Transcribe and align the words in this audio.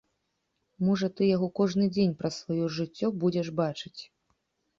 Можа 0.87 1.09
ты 1.17 1.27
яго 1.35 1.49
кожны 1.59 1.85
дзень 1.95 2.15
праз 2.23 2.33
сваё 2.43 2.65
жыццё 2.79 3.07
будзеш 3.27 3.47
бачыць. 3.61 3.97